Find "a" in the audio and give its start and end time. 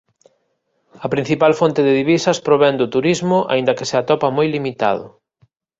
1.05-1.11